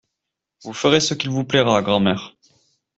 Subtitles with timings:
[0.63, 2.33] Vous ferez ce qu'il vous plaira, grand'mère.